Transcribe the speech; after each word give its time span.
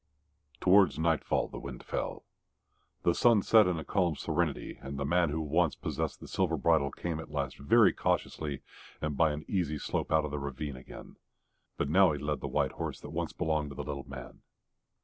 Towards 0.61 0.97
nightfall 0.97 1.47
the 1.47 1.59
wind 1.59 1.83
fell. 1.83 2.25
The 3.03 3.13
sun 3.13 3.43
set 3.43 3.67
in 3.67 3.77
a 3.77 3.83
calm 3.85 4.15
serenity, 4.15 4.79
and 4.81 4.97
the 4.97 5.05
man 5.05 5.29
who 5.29 5.43
had 5.43 5.51
once 5.51 5.75
possessed 5.75 6.19
the 6.19 6.27
silver 6.27 6.57
bridle 6.57 6.89
came 6.89 7.19
at 7.19 7.29
last 7.29 7.57
very 7.59 7.93
cautiously 7.93 8.63
and 8.99 9.15
by 9.15 9.31
an 9.31 9.45
easy 9.47 9.77
slope 9.77 10.11
out 10.11 10.25
of 10.25 10.31
the 10.31 10.39
ravine 10.39 10.75
again; 10.75 11.17
but 11.77 11.87
now 11.87 12.13
he 12.13 12.17
led 12.19 12.39
the 12.41 12.47
white 12.47 12.71
horse 12.71 12.99
that 13.01 13.11
once 13.11 13.31
belonged 13.31 13.69
to 13.69 13.75
the 13.75 13.83
little 13.83 14.07
man. 14.09 14.41